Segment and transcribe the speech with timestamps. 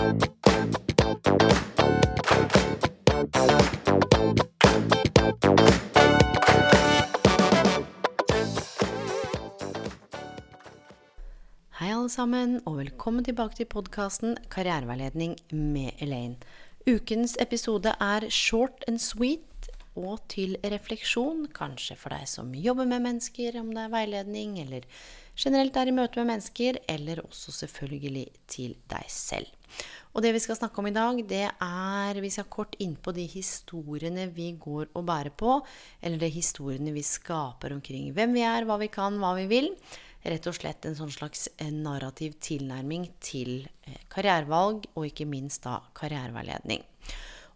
[0.00, 0.06] Hei
[11.92, 16.40] alle sammen, og velkommen tilbake til podkasten Karriereveiledning med Elaine.
[16.88, 19.68] Ukens episode er short and sweet
[20.00, 24.88] og til refleksjon, kanskje for deg som jobber med mennesker, om det er veiledning, eller
[25.36, 29.59] generelt er i møte med mennesker, eller også selvfølgelig til deg selv.
[30.14, 33.14] Og det vi skal snakke om i dag, det er Vi skal kort inn på
[33.14, 35.60] de historiene vi går og bærer på,
[36.02, 39.74] eller de historiene vi skaper omkring hvem vi er, hva vi kan, hva vi vil
[40.28, 45.64] rett og slett en sånn slags eh, narrativ tilnærming til eh, karrierevalg, og ikke minst
[45.64, 46.84] da karriereveiledning.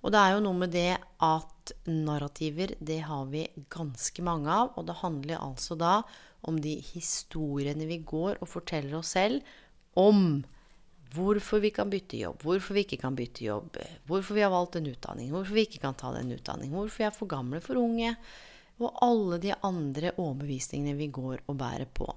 [0.05, 0.91] Og det er jo noe med det
[1.25, 4.75] at narrativer, det har vi ganske mange av.
[4.77, 5.95] Og det handler altså da
[6.45, 9.41] om de historiene vi går og forteller oss selv
[9.97, 10.43] om
[11.15, 14.79] hvorfor vi kan bytte jobb, hvorfor vi ikke kan bytte jobb, hvorfor vi har valgt
[14.81, 17.81] en utdanning, hvorfor vi ikke kan ta den utdanningen, hvorfor vi er for gamle, for
[17.81, 18.15] unge,
[18.83, 22.09] og alle de andre overbevisningene vi går og bærer på.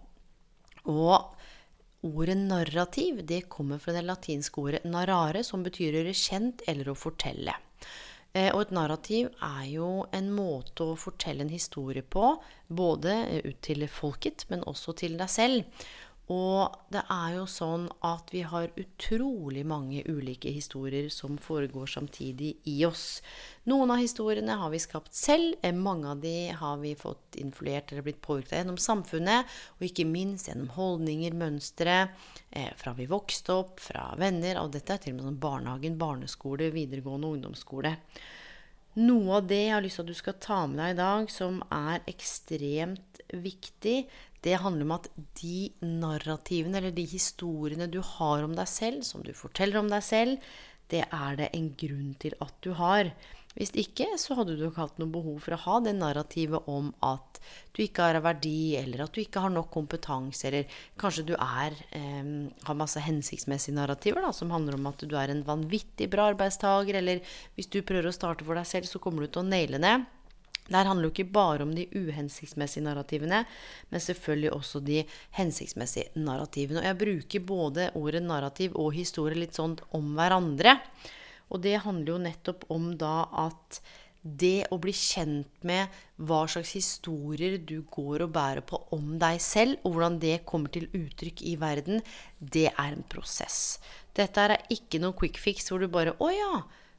[0.89, 6.65] Og ordet narrativ det kommer fra det latinske ordet narrare, som betyr å gjøre kjent
[6.67, 7.53] eller å fortelle.
[8.33, 12.35] Eh, og et narrativ er jo en måte å fortelle en historie på,
[12.67, 15.87] både ut til folket, men også til deg selv.
[16.27, 22.49] Og det er jo sånn at vi har utrolig mange ulike historier som foregår samtidig
[22.67, 23.21] i oss.
[23.71, 27.91] Noen av historiene har vi skapt selv, eh, mange av de har vi fått influert
[27.91, 29.47] eller blitt påvirket gjennom samfunnet,
[29.79, 32.09] og ikke minst gjennom holdninger, mønstre,
[32.51, 35.97] eh, fra vi vokste opp, fra venner, og dette er til og med sånn barnehagen,
[35.97, 37.95] barneskole, videregående og ungdomsskole.
[38.97, 41.27] Noe av det jeg har lyst til at du skal ta med deg i dag,
[41.29, 44.07] som er ekstremt viktig,
[44.45, 45.09] det handler om at
[45.39, 50.03] de narrativene, eller de historiene du har om deg selv, som du forteller om deg
[50.05, 50.51] selv,
[50.91, 53.09] det er det en grunn til at du har.
[53.57, 56.91] Hvis ikke, så hadde du ikke hatt noe behov for å ha det narrativet om
[57.03, 57.39] at
[57.73, 61.73] du ikke har verdi, eller at du ikke har nok kompetanse, eller kanskje du er,
[61.97, 62.29] eh,
[62.67, 67.01] har masse hensiktsmessige narrativer da, som handler om at du er en vanvittig bra arbeidstaker,
[67.01, 67.23] eller
[67.57, 70.05] hvis du prøver å starte for deg selv, så kommer du til å naile ned.
[70.67, 73.43] Der handler jo ikke bare om de uhensiktsmessige narrativene,
[73.91, 75.03] men selvfølgelig også de
[75.37, 76.81] hensiktsmessige narrativene.
[76.81, 80.79] Og jeg bruker både ordet narrativ og historie litt sånn om hverandre.
[81.53, 83.79] Og det handler jo nettopp om da at
[84.27, 85.93] det å bli kjent med
[86.27, 90.73] hva slags historier du går og bærer på om deg selv, og hvordan det kommer
[90.73, 92.01] til uttrykk i verden,
[92.39, 93.77] det er en prosess.
[94.17, 96.51] Dette er ikke noe quick fix hvor du bare Å ja!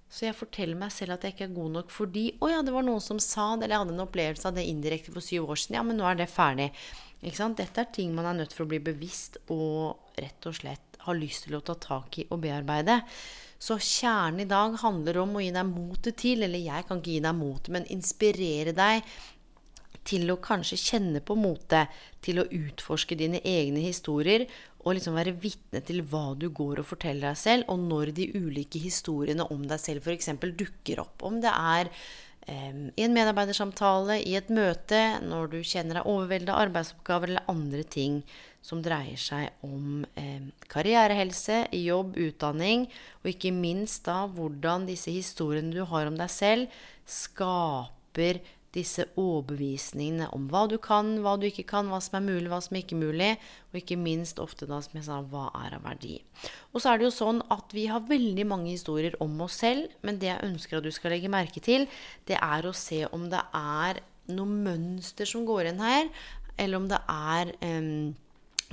[0.08, 2.72] Så jeg forteller meg selv at jeg ikke er god nok fordi Å ja, det
[2.72, 5.52] var noen som sa det, eller jeg hadde en opplevelse av det indirekte for syv
[5.52, 5.76] år siden.
[5.78, 6.70] Ja, men nå er det ferdig.
[7.20, 7.58] Ikke sant?
[7.60, 11.14] Dette er ting man er nødt for å bli bevisst og rett og slett ha
[11.16, 13.00] lyst til å ta tak i og bearbeide.
[13.58, 17.16] Så kjernen i dag handler om å gi deg motet til, eller jeg kan ikke
[17.16, 19.02] gi deg motet, men inspirere deg
[20.08, 21.92] til å kanskje kjenne på motet,
[22.24, 24.46] til å utforske dine egne historier,
[24.84, 28.30] og liksom være vitne til hva du går og forteller deg selv, og når de
[28.38, 30.32] ulike historiene om deg selv f.eks.
[30.40, 31.24] dukker opp.
[31.28, 31.90] Om det er
[32.48, 37.52] eh, i en medarbeidersamtale, i et møte, når du kjenner deg overveldet av arbeidsoppgaver eller
[37.52, 38.22] andre ting
[38.64, 42.86] som dreier seg om eh, karrierehelse, jobb, utdanning,
[43.22, 48.40] og ikke minst da hvordan disse historiene du har om deg selv, skaper
[48.76, 52.60] disse overbevisningene om hva du kan, hva du ikke kan, hva som er mulig, hva
[52.64, 53.30] som er ikke mulig,
[53.70, 56.18] og ikke minst ofte da, som jeg sa, hva er av verdi.
[56.72, 59.88] Og så er det jo sånn at vi har veldig mange historier om oss selv,
[60.04, 61.88] men det jeg ønsker at du skal legge merke til,
[62.28, 64.02] det er å se om det er
[64.36, 66.08] noe mønster som går inn her,
[66.60, 68.16] eller om det er um,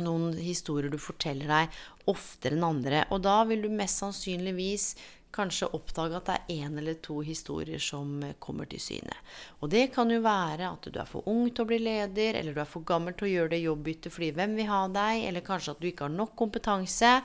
[0.04, 3.06] noen historier du forteller deg oftere enn andre.
[3.14, 4.94] Og da vil du mest sannsynligvis
[5.36, 9.18] kanskje oppdage at det er én eller to historier som kommer til syne.
[9.60, 12.56] Og det kan jo være at du er for ung til å bli leder, eller
[12.56, 15.46] du er for gammel til å gjøre det jobbbyttet fordi hvem vil ha deg, eller
[15.46, 17.20] kanskje at du ikke har nok kompetanse.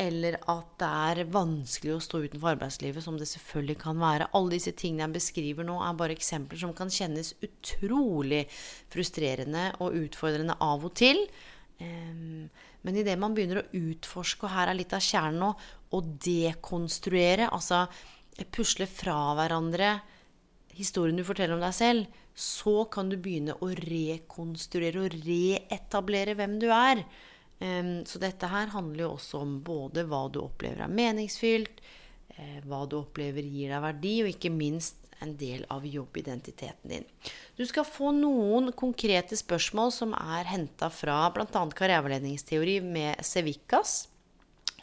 [0.00, 4.30] Eller at det er vanskelig å stå utenfor arbeidslivet, som det selvfølgelig kan være.
[4.34, 8.46] Alle disse tingene jeg beskriver nå, er bare eksempler som kan kjennes utrolig
[8.90, 11.20] frustrerende og utfordrende av og til.
[12.82, 15.52] Men idet man begynner å utforske, og her er litt av kjernen nå,
[15.92, 17.84] å dekonstruere, altså
[18.50, 19.94] pusle fra hverandre
[20.72, 26.56] historien du forteller om deg selv, så kan du begynne å rekonstruere og reetablere hvem
[26.62, 27.04] du er.
[28.08, 31.82] Så dette her handler jo også om både hva du opplever er meningsfylt,
[32.34, 37.06] eh, hva du opplever gir deg verdi, og ikke minst en del av jobbidentiteten din.
[37.56, 41.46] Du skal få noen konkrete spørsmål som er henta fra bl.a.
[41.50, 44.08] karriereveiledningsteori med Sevikas,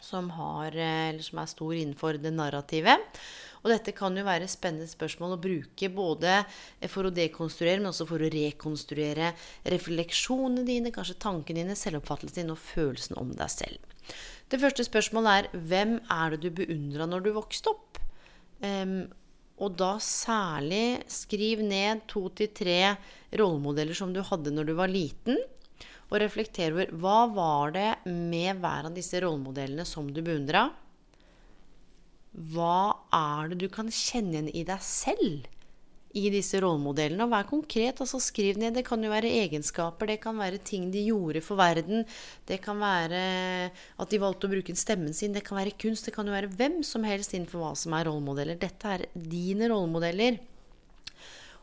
[0.00, 2.96] som, har, eh, som er stor innenfor det narrative.
[3.60, 6.38] Og dette kan jo være spennende spørsmål å bruke både
[6.88, 9.34] for å dekonstruere, men også for å rekonstruere
[9.68, 13.96] refleksjonene dine, kanskje tankene dine, selvoppfattelsen din og følelsen om deg selv.
[14.50, 18.00] Det første spørsmålet er hvem er det du beundra når du vokste opp?
[18.64, 19.04] Um,
[19.60, 22.96] og da særlig skriv ned to til tre
[23.36, 25.38] rollemodeller som du hadde når du var liten.
[26.10, 30.70] Og reflekter over hva var det med hver av disse rollemodellene som du beundra?
[32.30, 35.48] hva er det du kan kjenne igjen i deg selv
[36.16, 37.24] i disse rollemodellene?
[37.26, 38.00] Og vær konkret.
[38.02, 38.74] altså Skriv ned.
[38.74, 42.04] Det kan jo være egenskaper, det kan være ting de gjorde for verden.
[42.48, 43.22] Det kan være
[43.70, 45.34] at de valgte å bruke stemmen sin.
[45.36, 46.08] Det kan være kunst.
[46.08, 48.58] Det kan jo være hvem som helst innenfor hva som er rollemodeller.
[48.60, 50.40] Dette er dine rollemodeller.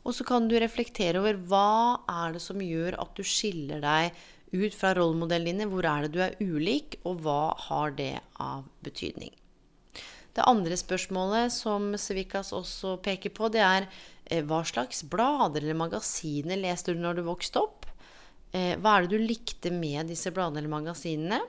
[0.08, 4.16] Og så kan du reflektere over hva er det som gjør at du skiller deg
[4.54, 5.68] ut fra rollemodellene dine.
[5.72, 9.34] Hvor er det du er ulik, og hva har det av betydning?
[10.38, 13.88] Det andre spørsmålet som Sevikas også peker på, det er
[14.48, 17.86] hva slags blader eller magasiner leste du når du vokste opp?
[18.56, 21.42] Eh, hva er det du likte med disse bladene eller magasinene?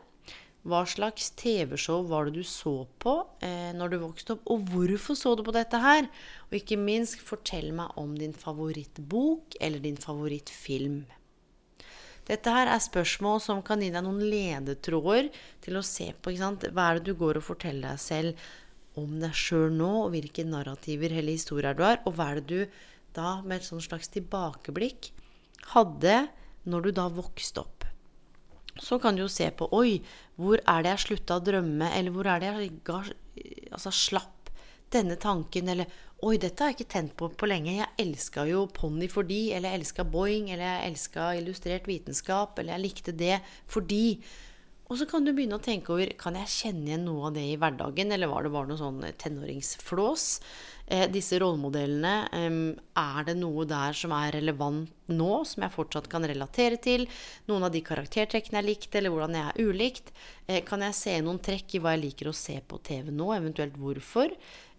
[0.69, 3.14] Hva slags TV-show var det du så på
[3.44, 6.08] eh, når du vokste opp, og hvorfor så du på dette her?
[6.50, 11.04] Og ikke minst, fortell meg om din favorittbok eller din favorittfilm.
[12.28, 15.30] Dette her er spørsmål som kan gi deg noen ledetråder
[15.64, 16.34] til å se på.
[16.36, 18.48] Hva er det du går og forteller deg selv
[18.98, 22.00] om deg sjøl nå, og hvilke narrativer eller historier du har.
[22.06, 22.80] Og hva er det du
[23.16, 25.12] da, med et slags tilbakeblikk,
[25.74, 26.20] hadde
[26.68, 27.86] når du da vokste opp?
[28.78, 29.98] Så kan du jo se på Oi,
[30.38, 31.90] hvor er det jeg slutta å drømme?
[31.98, 32.76] Eller hvor er det jeg
[33.74, 34.52] altså, slapp
[34.94, 35.70] denne tanken?
[35.72, 35.90] Eller
[36.26, 37.76] Oi, dette har jeg ikke tent på på lenge.
[37.78, 42.74] Jeg elska jo Ponni fordi, eller jeg elska Boeing, eller jeg elska illustrert vitenskap, eller
[42.76, 43.38] jeg likte det
[43.70, 44.18] fordi.
[44.88, 47.44] Og så kan du begynne å tenke over kan jeg kjenne igjen noe av det
[47.44, 50.25] i hverdagen, eller var det bare noe sånn tenåringsflås?
[50.88, 52.56] Eh, disse rollemodellene, eh,
[52.96, 57.05] er det noe der som er relevant nå, som jeg fortsatt kan relatere til?
[57.50, 60.12] Noen av de karaktertrekkene jeg likte, eller hvordan jeg er ulikt?
[60.49, 63.29] Eh, kan jeg se noen trekk i hva jeg liker å se på TV nå,
[63.37, 64.32] eventuelt hvorfor?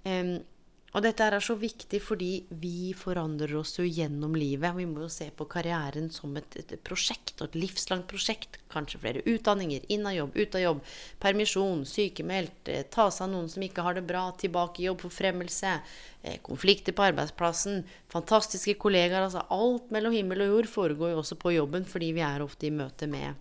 [0.09, 0.39] Eh,
[0.89, 2.31] og dette er så viktig fordi
[2.61, 4.73] vi forandrer oss jo gjennom livet.
[4.77, 8.57] Vi må jo se på karrieren som et, et prosjekt, og et livslangt prosjekt.
[8.73, 10.81] Kanskje flere utdanninger, inn av jobb, ut av jobb,
[11.21, 15.05] permisjon, sykemeldt, eh, ta seg av noen som ikke har det bra, tilbake i jobb,
[15.05, 15.75] forfremmelse,
[16.23, 19.27] eh, konflikter på arbeidsplassen, fantastiske kollegaer.
[19.27, 22.65] Altså alt mellom himmel og jord foregår jo også på jobben fordi vi er ofte
[22.65, 23.37] i møte med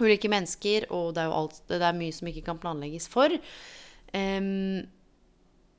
[0.00, 3.34] ulike mennesker, og det er jo alt, det er mye som ikke kan planlegges for.
[4.14, 4.86] Um,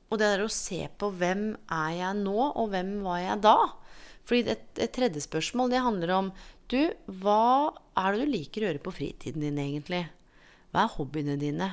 [0.10, 3.58] og det er å se på hvem er jeg nå, og hvem var jeg da?
[4.30, 6.32] Fordi et, et tredje spørsmål det handler om
[6.70, 6.82] du,
[7.22, 10.04] hva er det du liker å gjøre på fritiden din egentlig?
[10.74, 11.72] Hva er hobbyene dine?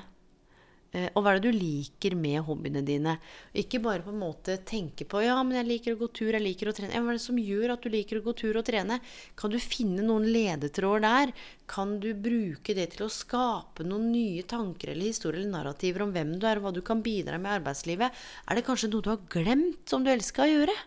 [0.96, 3.17] Eh, og hva er det du liker med hobbyene dine?
[3.58, 6.44] Ikke bare på en måte tenke på ja, men jeg liker å gå tur, jeg
[6.44, 6.94] liker å trene.
[6.94, 8.98] Hva er det som gjør at du liker å gå tur og trene?
[9.36, 11.34] Kan du finne noen ledetråder der?
[11.69, 16.15] Kan du bruke det til å skape noen nye tanker eller historier eller narrativer om
[16.17, 18.24] hvem du er, og hva du kan bidra med i arbeidslivet?
[18.46, 20.79] Er det kanskje noe du har glemt som du elsker å gjøre?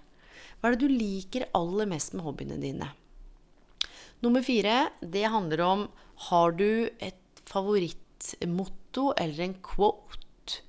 [0.59, 2.89] Hva er det du liker aller mest med hobbyene dine?
[4.25, 5.87] Nummer fire, det handler om
[6.29, 10.61] har du et favorittmotto motto eller en quote?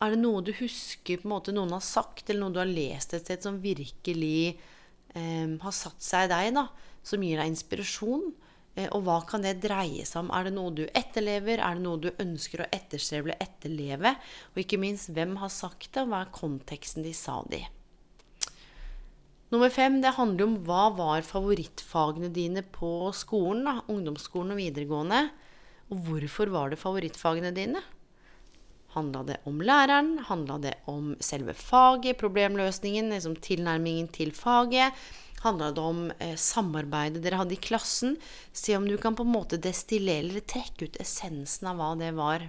[0.00, 2.68] Er det noe du husker på en måte noen har sagt, eller noe du har
[2.68, 4.58] lest et sted som virkelig
[5.14, 6.66] eh, har satt seg i deg, da,
[7.02, 8.26] som gir deg inspirasjon?
[8.76, 10.34] Eh, og hva kan det dreie seg om?
[10.36, 11.62] Er det noe du etterlever?
[11.64, 14.12] Er det noe du ønsker å etterstrebe etterleve?
[14.52, 17.72] Og ikke minst, hvem har sagt det, og hva er konteksten de sa det i?
[19.54, 25.28] Nummer fem det handler om hva var favorittfagene dine på skolen, da, ungdomsskolen og videregående.
[25.92, 27.82] Og hvorfor var det favorittfagene dine?
[28.96, 30.16] Handla det om læreren?
[30.24, 34.96] Handla det om selve faget, problemløsningen, liksom tilnærmingen til faget?
[35.44, 38.16] Handla det om eh, samarbeidet dere hadde i klassen?
[38.56, 42.10] Se om du kan på en måte destillere eller trekke ut essensen av hva det
[42.16, 42.48] var.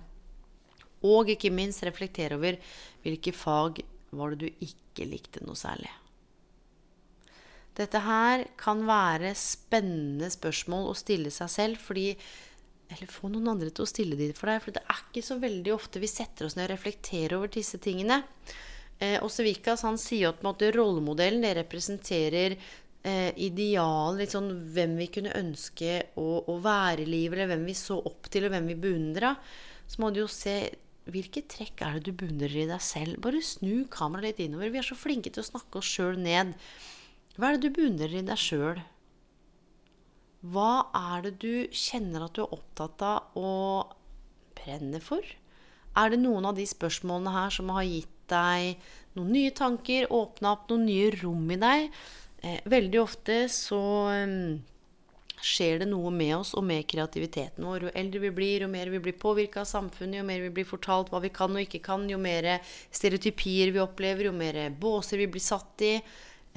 [1.06, 2.58] Og ikke minst reflektere over
[3.04, 3.84] hvilke fag
[4.18, 5.92] var det du ikke likte noe særlig.
[7.78, 12.16] Dette her kan være spennende spørsmål å stille seg selv, fordi
[12.88, 14.64] eller få noen andre til å stille de for deg.
[14.64, 17.80] For det er ikke så veldig ofte vi setter oss ned og reflekterer over disse
[17.84, 18.22] tingene.
[19.00, 25.10] Eh, Osevikas han sier at måte, rollemodellen det representerer eh, ideal, litt sånn hvem vi
[25.20, 28.72] kunne ønske å, å være i livet, eller hvem vi så opp til, og hvem
[28.72, 29.36] vi beundra.
[29.88, 30.58] Så må du jo se
[31.08, 33.22] hvilke trekk er det du beundrer i deg selv.
[33.24, 34.74] Bare snu kameraet litt innover.
[34.74, 36.56] Vi er så flinke til å snakke oss sjøl ned.
[37.38, 38.82] Hva er det du beundrer i deg sjøl?
[40.54, 43.52] Hva er det du kjenner at du er opptatt av å
[44.58, 45.26] brenner for?
[45.98, 48.88] Er det noen av de spørsmålene her som har gitt deg
[49.18, 51.88] noen nye tanker, åpna opp noen nye rom i deg?
[52.46, 53.80] Eh, veldig ofte så
[54.14, 54.60] um,
[55.42, 57.88] skjer det noe med oss og med kreativiteten vår.
[57.88, 60.70] Jo eldre vi blir, jo mer vi blir påvirka av samfunnet, jo mer vi blir
[60.70, 62.50] fortalt hva vi kan og ikke kan, jo mer
[62.94, 65.96] stereotypier vi opplever, jo mer båser vi blir satt i.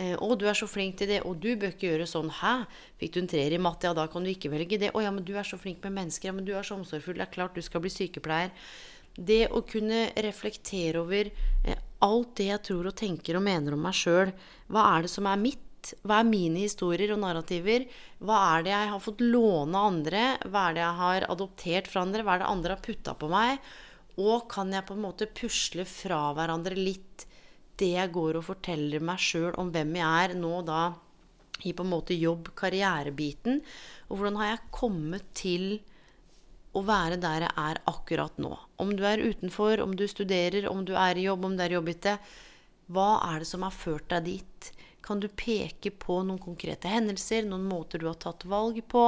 [0.01, 2.55] Eh, 'Å, du er så flink til det.' 'Og du bør ikke gjøre sånn.' 'Hæ?
[3.01, 3.85] Fikk du en treer i matte?
[3.85, 5.93] Ja, da kan du ikke velge det.' 'Å ja, men du er så flink med
[5.93, 6.31] mennesker.
[6.31, 7.19] Ja, men du er så omsorgsfull.
[7.21, 8.55] Det er klart du skal bli sykepleier.'
[9.13, 11.29] Det å kunne reflektere over
[11.67, 14.33] eh, alt det jeg tror og tenker og mener om meg sjøl.
[14.71, 15.93] Hva er det som er mitt?
[16.07, 17.85] Hva er mine historier og narrativer?
[18.23, 20.23] Hva er det jeg har fått låne av andre?
[20.47, 22.25] Hva er det jeg har adoptert fra andre?
[22.25, 23.59] Hva er det andre har putta på meg?
[24.21, 27.27] Og kan jeg på en måte pusle fra hverandre litt
[27.81, 30.83] det jeg går og forteller meg sjøl om hvem jeg er, nå da
[31.67, 33.61] i på en måte jobb-karrierebiten.
[34.09, 35.67] Og hvordan har jeg kommet til
[36.77, 38.53] å være der jeg er akkurat nå?
[38.81, 41.77] Om du er utenfor, om du studerer, om du er i jobb, om det er
[41.79, 42.17] jobbete.
[42.91, 44.71] Hva er det som har ført deg dit?
[45.05, 49.07] Kan du peke på noen konkrete hendelser, noen måter du har tatt valg på?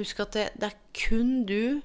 [0.00, 1.80] Husk at det, det er kun du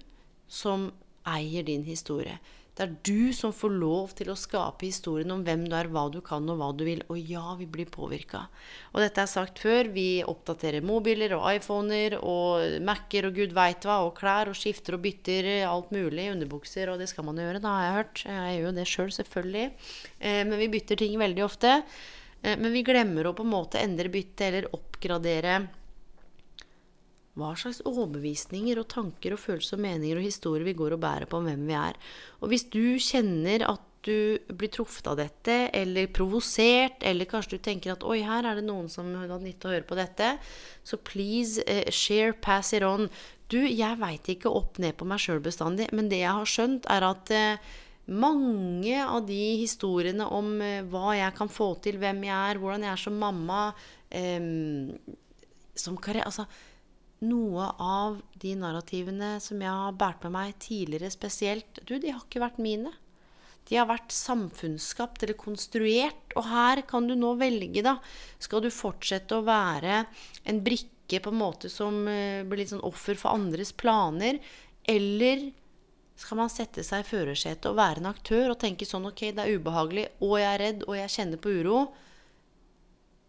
[0.48, 0.92] som
[1.28, 2.38] eier din historie.
[2.76, 6.10] Det er du som får lov til å skape historien om hvem du er, hva
[6.12, 7.06] du kan og hva du vil.
[7.08, 8.42] Og ja, vi blir påvirka.
[8.92, 9.88] Og dette er sagt før.
[9.96, 14.98] Vi oppdaterer mobiler og iPhoner og Mac-er og gud veit hva, og klær og skifter
[14.98, 16.28] og bytter alt mulig.
[16.34, 18.26] Underbukser, og det skal man gjøre, da har jeg hørt.
[18.28, 19.66] Jeg gjør jo det sjøl, selv, selvfølgelig.
[20.20, 21.80] Eh, men vi bytter ting veldig ofte.
[22.42, 25.60] Eh, men vi glemmer å på en måte endre bytte eller oppgradere
[27.36, 31.28] hva slags overbevisninger og tanker og følelser og meninger og historier vi går og bærer
[31.30, 32.00] på om hvem vi er.
[32.40, 37.64] Og hvis du kjenner at du blir truffet av dette, eller provosert, eller kanskje du
[37.66, 40.36] tenker at oi, her er det noen som har nytte av å høre på dette,
[40.86, 43.10] så please uh, share, pass it on.
[43.50, 46.86] Du, jeg veit ikke opp ned på meg sjøl bestandig, men det jeg har skjønt,
[46.94, 47.74] er at uh,
[48.14, 52.86] mange av de historiene om uh, hva jeg kan få til, hvem jeg er, hvordan
[52.86, 53.62] jeg er som mamma
[54.14, 55.18] um,
[55.76, 56.46] som karriere, altså,
[57.26, 62.24] noe av de narrativene som jeg har båret med meg tidligere spesielt, du, de har
[62.24, 62.94] ikke vært mine.
[63.66, 66.36] De har vært samfunnsskapt eller konstruert.
[66.38, 67.98] Og her kan du nå velge, da.
[68.42, 70.04] Skal du fortsette å være
[70.46, 74.38] en brikke på en måte som uh, blir litt sånn offer for andres planer?
[74.86, 75.50] Eller
[76.16, 79.44] skal man sette seg i førersetet og være en aktør og tenke sånn Ok, det
[79.44, 81.80] er ubehagelig, og jeg er redd, og jeg kjenner på uro.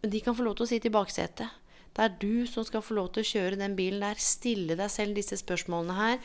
[0.03, 1.65] Men de kan få lov til å sitte i baksetet.
[1.97, 4.19] Det er du som skal få lov til å kjøre den bilen der.
[4.21, 6.19] Stille deg selv disse spørsmålene her.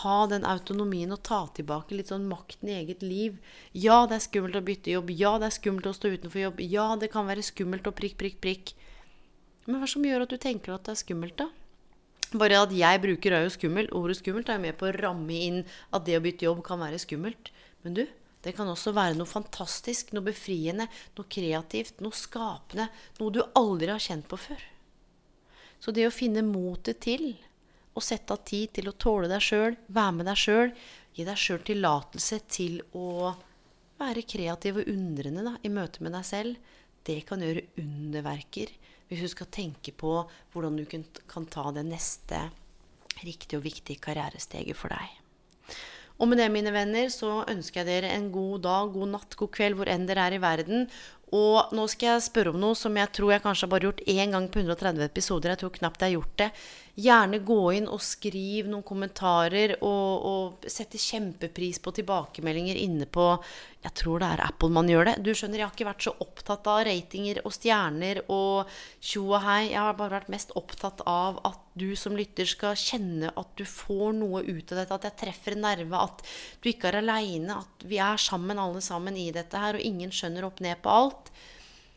[0.00, 3.36] Ha den autonomien og ta tilbake litt sånn makten i eget liv.
[3.70, 5.12] Ja, det er skummelt å bytte jobb.
[5.14, 6.64] Ja, det er skummelt å stå utenfor jobb.
[6.66, 8.74] Ja, det kan være skummelt å prikk, prikk, prikk.
[9.70, 11.48] Men hva som gjør at du tenker at det er skummelt, da?
[12.34, 13.94] Bare at jeg bruker er jo skummelt.
[13.94, 15.62] Ordet skummelt er jo med på å ramme inn
[15.94, 17.54] at det å bytte jobb kan være skummelt.
[17.86, 18.06] Men du,
[18.42, 22.90] det kan også være noe fantastisk, noe befriende, noe kreativt, noe skapende.
[23.20, 24.72] Noe du aldri har kjent på før.
[25.80, 27.34] Så det å finne motet til
[27.96, 30.72] å sette av tid til å tåle deg sjøl, være med deg sjøl,
[31.16, 33.32] gi deg sjøl tillatelse til å
[33.96, 36.74] være kreativ og undrende da, i møte med deg selv,
[37.06, 38.72] det kan gjøre underverker
[39.06, 40.18] hvis du skal tenke på
[40.52, 42.40] hvordan du kan ta det neste
[43.22, 45.22] riktige og viktige karrieresteget for deg.
[46.16, 49.52] Og med det, mine venner, så ønsker jeg dere en god dag, god natt, god
[49.52, 50.86] kveld, hvor enn dere er i verden.
[51.34, 54.04] Og nå skal jeg spørre om noe som jeg tror jeg kanskje har bare gjort
[54.06, 55.54] én gang på 130 episoder.
[55.54, 56.50] Jeg tror knapt jeg har gjort det.
[56.96, 63.26] Gjerne gå inn og skriv noen kommentarer, og, og sette kjempepris på tilbakemeldinger inne på
[63.84, 65.14] Jeg tror det er Apple man gjør det.
[65.20, 68.72] Du skjønner, jeg har ikke vært så opptatt av ratinger og stjerner og
[69.04, 69.74] tjo og hei.
[69.74, 73.66] Jeg har bare vært mest opptatt av at du som lytter skal kjenne at du
[73.68, 76.24] får noe ut av dette, at jeg treffer en nerve, at
[76.64, 80.14] du ikke er aleine, at vi er sammen alle sammen i dette her, og ingen
[80.16, 81.30] skjønner opp ned på alt.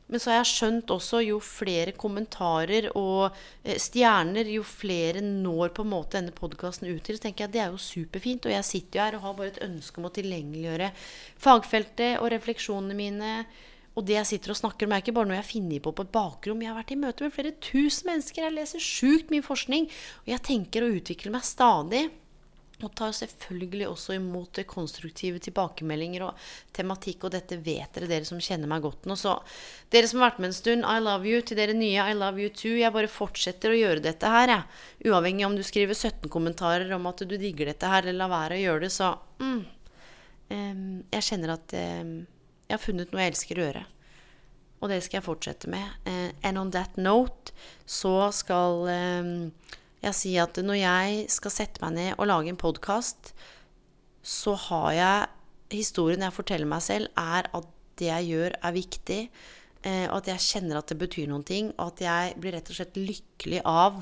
[0.09, 3.29] Men så har jeg skjønt også jo flere kommentarer og
[3.63, 7.19] eh, stjerner, jo flere når på en måte denne podkasten ut til.
[7.19, 8.47] Så tenker jeg at det er jo superfint.
[8.49, 10.91] Og jeg sitter jo her og har bare et ønske om å tilgjengeliggjøre
[11.45, 13.33] fagfeltet og refleksjonene mine
[13.97, 16.05] Og det jeg sitter og snakker om, er ikke bare noe jeg finner på på
[16.05, 16.61] et bakrom.
[16.61, 18.45] Jeg har vært i møte med flere tusen mennesker.
[18.45, 19.89] Jeg leser sjukt mye forskning.
[20.23, 22.05] Og jeg tenker å utvikle meg stadig.
[22.79, 26.45] Og tar selvfølgelig også imot konstruktive tilbakemeldinger og
[26.75, 27.25] tematikk.
[27.27, 29.17] Og dette vet dere, dere som kjenner meg godt nå.
[29.19, 29.33] Så
[29.91, 31.41] dere som har vært med en stund, I love you.
[31.43, 32.77] Til dere nye, I love you too.
[32.79, 35.11] Jeg bare fortsetter å gjøre dette her, jeg.
[35.11, 38.59] Uavhengig om du skriver 17 kommentarer om at du digger dette her, eller lar være
[38.59, 39.61] å gjøre det, så mm,
[40.49, 43.83] Jeg kjenner at jeg har funnet noe jeg elsker å gjøre.
[44.79, 45.95] Og det skal jeg fortsette med.
[46.07, 47.51] Uh, and on that note
[47.89, 48.87] så skal
[50.03, 53.33] jeg sier at når jeg skal sette meg ned og lage en podkast,
[54.23, 55.35] så har jeg
[55.69, 57.65] Historien jeg forteller meg selv, er at
[58.01, 59.17] det jeg gjør, er viktig.
[59.85, 61.67] Eh, og at jeg kjenner at det betyr noen ting.
[61.75, 63.99] Og at jeg blir rett og slett lykkelig av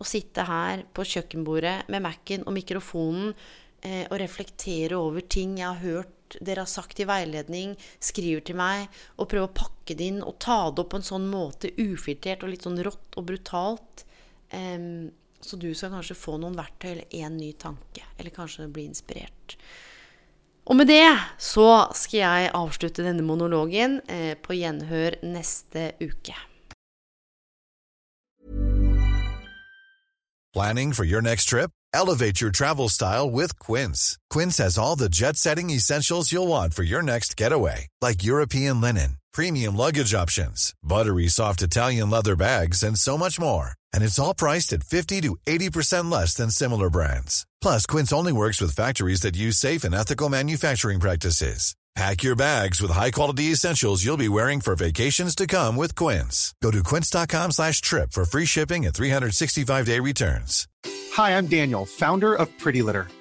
[0.00, 3.34] å sitte her på kjøkkenbordet med Mac-en og mikrofonen
[3.84, 8.58] eh, og reflektere over ting jeg har hørt dere har sagt i veiledning, skriver til
[8.60, 8.86] meg,
[9.18, 12.44] og prøve å pakke det inn og ta det opp på en sånn måte, ufiltrert
[12.46, 14.04] og litt sånn rått og brutalt.
[14.54, 18.86] Um, så du skal kanskje få noen verktøy eller én ny tanke, eller kanskje bli
[18.90, 19.56] inspirert.
[20.70, 26.36] Og med det så skal jeg avslutte denne monologen eh, på gjenhør neste uke.
[30.52, 31.70] Planning for your next trip?
[31.94, 34.18] Elevate your travel style with Quince.
[34.30, 39.18] Quince has all the jet-setting essentials you'll want for your next getaway, like European linen,
[39.32, 44.34] premium luggage options, buttery soft Italian leather bags, and so much more and it's all
[44.34, 47.46] priced at 50 to 80% less than similar brands.
[47.60, 51.74] Plus, Quince only works with factories that use safe and ethical manufacturing practices.
[51.96, 56.54] Pack your bags with high-quality essentials you'll be wearing for vacations to come with Quince.
[56.62, 60.68] Go to quince.com slash trip for free shipping and 365-day returns.
[61.14, 63.08] Hi, I'm Daniel, founder of Pretty Litter.